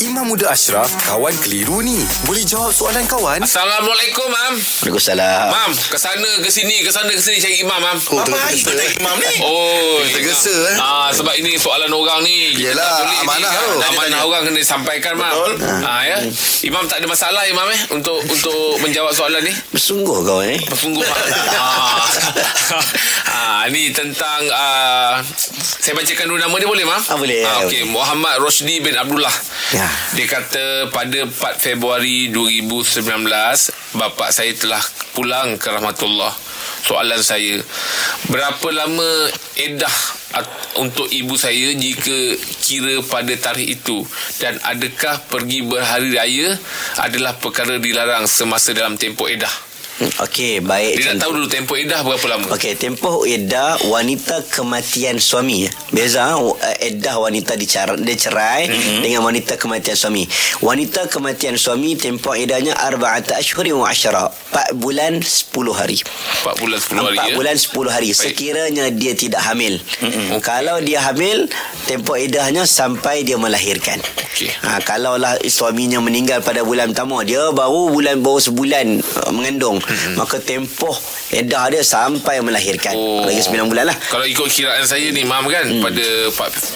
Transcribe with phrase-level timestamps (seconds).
[0.00, 2.00] Imam Muda Ashraf, kawan keliru ni.
[2.24, 3.44] Boleh jawab soalan kawan?
[3.44, 4.56] Assalamualaikum, Mam.
[4.56, 5.46] Waalaikumsalam.
[5.52, 8.00] Mam, ke sana ke sini, ke sana ke sini cari imam, Mam.
[8.08, 9.34] Oh, Apa hari kau cari imam ni?
[9.44, 10.76] Oh, Tergesa, eh?
[10.80, 12.56] Ah, sebab ini soalan orang ni.
[12.56, 13.60] Yelah, amanah kan.
[13.60, 13.76] tu.
[13.76, 14.18] Amanah Tanya-tanya.
[14.24, 15.32] orang kena disampaikan, Mam.
[15.36, 15.52] Betul.
[15.84, 16.16] Ah, ya.
[16.64, 19.52] Imam tak ada masalah, Imam eh untuk untuk menjawab soalan ni.
[19.68, 20.56] Bersungguh kau eh.
[20.72, 21.18] Sungguh Mak.
[21.52, 22.00] ah.
[23.36, 25.20] ah, ni tentang ah,
[25.76, 27.00] saya bacakan dulu nama dia boleh Mam?
[27.04, 27.44] Ah, boleh.
[27.44, 29.32] Ah, okey, Muhammad Rosdi bin Abdullah.
[29.76, 29.89] Ya.
[30.18, 33.06] Dia kata pada 4 Februari 2019
[33.94, 34.82] bapa saya telah
[35.14, 36.34] pulang ke rahmatullah.
[36.80, 37.60] Soalan saya,
[38.32, 39.10] berapa lama
[39.60, 39.96] edah
[40.80, 44.00] untuk ibu saya jika kira pada tarikh itu
[44.40, 46.48] dan adakah pergi berhari raya
[46.98, 49.69] adalah perkara dilarang semasa dalam tempoh edah?
[50.00, 50.96] Okey, baik.
[50.96, 52.48] Dia nak tahu dulu tempoh edah berapa lama.
[52.56, 55.68] Okey, tempoh iddah wanita kematian suami.
[55.92, 59.00] Beza uh, iddah wanita dicerai, dia cerai mm-hmm.
[59.04, 60.24] dengan wanita kematian suami.
[60.64, 64.32] Wanita kematian suami tempoh iddahnya arba'ata ashhurin wa asyara.
[64.72, 66.00] 4 bulan 10 hari.
[66.00, 67.36] 4 bulan 10 hari 4 ya.
[67.36, 68.20] bulan 10 hari Baik.
[68.24, 69.76] sekiranya dia tidak hamil.
[70.00, 70.40] Mm-hmm.
[70.40, 71.44] Kalau dia hamil,
[71.84, 74.00] tempoh iddahnya sampai dia melahirkan.
[74.32, 74.48] Okey.
[74.64, 79.76] Ha, kalaulah suaminya meninggal pada bulan pertama, dia baru bulan baru sebulan uh, mengandung.
[80.16, 80.96] Maka tempoh
[81.30, 82.94] iddah dia sampai melahirkan.
[82.94, 83.22] Oh.
[83.22, 83.96] Lagi 9 bulan lah.
[84.10, 85.82] Kalau ikut kiraan saya ni Mam kan hmm.
[85.82, 86.06] pada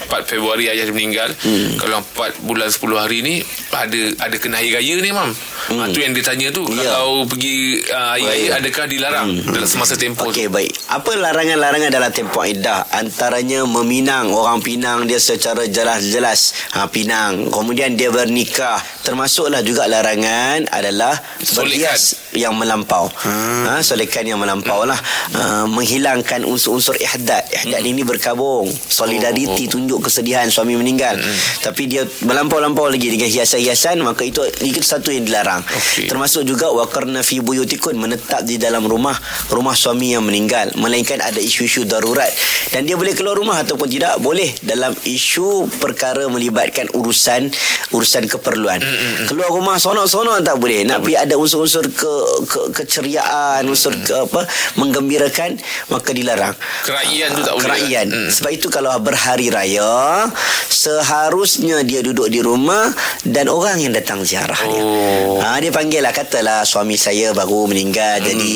[0.07, 1.31] 4, 4 Februari ayah dia meninggal.
[1.43, 1.75] Hmm.
[1.79, 3.35] Kalau 4 bulan 10 hari ni
[3.75, 5.31] ada ada kena hari raya ni Mam.
[5.35, 5.79] Hmm.
[5.81, 6.63] Ha, tu yang dia tanya tu.
[6.71, 6.95] Ya.
[6.95, 9.51] Kalau pergi uh, hari raya adakah dilarang hmm.
[9.51, 10.55] dalam semasa tempoh Okey tu?
[10.55, 10.73] baik.
[10.95, 12.87] Apa larangan-larangan dalam tempoh iddah?
[12.95, 16.71] Antaranya meminang orang pinang dia secara jelas-jelas.
[16.79, 17.51] Ha pinang.
[17.51, 18.79] Kemudian dia bernikah.
[19.03, 21.59] Termasuklah juga larangan adalah Solekan.
[21.67, 23.11] berhias yang melampau.
[23.11, 23.67] Hmm.
[23.67, 25.01] Ha solekan yang melampau lah.
[25.33, 27.43] Ha, menghilangkan unsur-unsur ihdad.
[27.49, 27.91] Ihdad hmm.
[27.97, 28.69] ini berkabung.
[28.69, 31.17] Solidariti tunjuk kesedihan suami meninggal.
[31.17, 31.37] Hmm.
[31.65, 35.65] Tapi dia melampau-lampau lagi dengan hiasan-hiasan maka itu itu satu yang dilarang.
[35.65, 36.07] Okey.
[36.13, 39.17] Termasuk juga waqarna fi buyutikun menetap di dalam rumah
[39.49, 42.29] rumah suami yang meninggal melainkan ada isu-isu darurat
[42.75, 47.49] dan dia boleh keluar rumah ataupun tidak boleh dalam isu perkara melibatkan urusan
[47.95, 48.83] urusan keperluan.
[48.83, 49.27] Mm-hmm.
[49.31, 50.83] Keluar rumah sonok-sonok tak boleh.
[50.83, 52.13] Nak pergi ada unsur-unsur ke,
[52.51, 54.34] ke keceriaan, unsur ke apa
[54.81, 55.57] menggembirakan
[55.93, 56.55] maka dilarang.
[56.83, 57.67] Keraian tu tak boleh.
[57.69, 58.07] Keraian.
[58.11, 58.31] Hmm.
[58.31, 60.27] Sebab itu kalau berhari raya
[60.69, 62.91] seharusnya dia duduk di rumah
[63.25, 64.83] dan orang yang datang ziarah dia.
[64.83, 65.41] Oh.
[65.41, 68.27] Ha, dia panggil lah katalah suami saya baru meninggal hmm.
[68.29, 68.53] jadi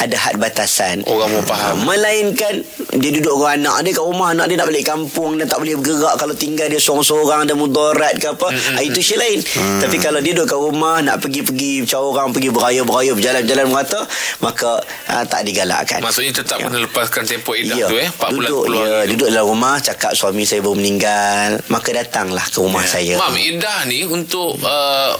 [0.00, 1.04] ada had batasan.
[1.06, 1.80] Orang faham.
[1.80, 2.64] Ha, melainkan
[2.96, 5.74] dia duduk dengan anak dia kat rumah anak dia nak balik kampung dan tak boleh
[5.80, 8.76] bergerak kalau tinggal dia seorang-seorang ada mudarat ke apa hmm.
[8.76, 9.38] ha, itu syi lain.
[9.40, 9.80] Hmm.
[9.80, 14.00] Tapi kalau dia duduk kat rumah nak pergi-pergi macam orang pergi beraya-beraya berjalan-jalan merata
[14.40, 16.00] maka ha, tak digalakkan.
[16.00, 16.66] Maksudnya tetap Ya.
[16.66, 19.76] kena lepaskan tempoh edah Ya, tu eh 4 bulan duduk, 10 ya, duduk dalam rumah
[19.78, 22.90] cakap suami saya baru meninggal maka datanglah ke rumah Ya.
[22.90, 23.14] saya.
[23.16, 25.12] Mam, edah ni untuk uh,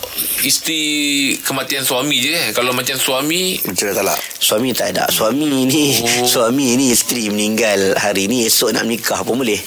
[0.42, 0.82] isteri
[1.38, 2.48] kematian suami je eh.
[2.50, 4.18] Kalau macam suami Cerai talak.
[4.38, 5.04] Suami tak ada.
[5.08, 6.24] Suami ni Oh.
[6.24, 9.60] suami ni isteri meninggal hari ni esok nak menikah pun boleh.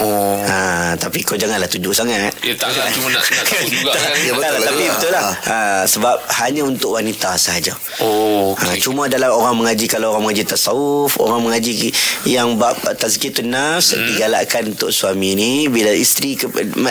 [0.00, 0.40] Oh.
[0.40, 0.58] Ha,
[0.96, 2.32] tapi kau janganlah tujuk sangat.
[2.40, 4.14] Ya taklah cuma nak, nak tahu juga kan.
[4.16, 5.24] Ya, betul Tak, lah tapi betul lah.
[5.44, 7.76] Ha, sebab hanya untuk wanita sahaja.
[8.00, 8.80] Oh, Ha, okey.
[8.80, 11.92] cuma dalam orang mengaji kalau orang mengaji tasawuf, orang mengaji
[12.24, 14.06] yang bab tazkiyatun nafs hmm.
[14.08, 16.48] digalakkan untuk suami ni bila isteri ke,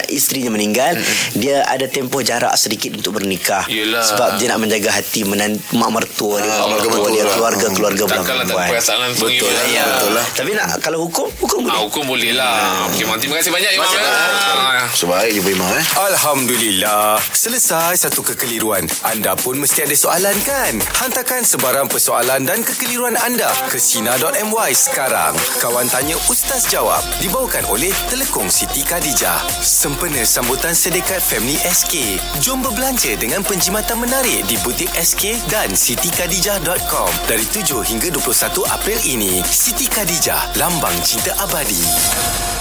[0.08, 1.36] isterinya meninggal, hmm.
[1.36, 3.66] dia ada tempoh jarak sedikit untuk bernikah.
[3.66, 4.06] Yelah.
[4.06, 7.34] Sebab dia nak menjaga hati menan, mak mertua dia, Ah, mak keluarga mertua dia, lah.
[7.34, 8.69] keluarga keluarga tak perempuan.
[8.69, 9.84] perasaan langsung Betul lah, Ya.
[9.90, 10.25] Betul lah.
[10.31, 11.74] Tapi nak kalau hukum, hukum boleh.
[11.74, 12.86] Ah, hukum boleh lah.
[13.00, 13.16] Okey, Mam.
[13.24, 13.88] Terima kasih banyak, Imam.
[13.88, 14.84] Terima eh.
[14.84, 14.88] Ah.
[14.92, 15.86] Sebaik jumpa Imam eh.
[16.04, 17.16] Alhamdulillah.
[17.32, 18.92] Selesai satu kekeliruan.
[19.08, 20.84] Anda pun mesti ada soalan kan?
[21.00, 25.32] Hantarkan sebarang persoalan dan kekeliruan anda ke Sina.my sekarang.
[25.64, 27.00] Kawan Tanya Ustaz Jawab.
[27.24, 29.48] Dibawakan oleh Telekong Siti Khadijah.
[29.64, 32.20] Sempena sambutan sedekat Family SK.
[32.44, 37.12] Jom berbelanja dengan penjimatan menarik di butik SK dan sitikadijah.com.
[37.31, 39.40] Dari 7 hingga 21 April ini.
[39.48, 42.59] Siti Khadijah, lambang cinta abadi.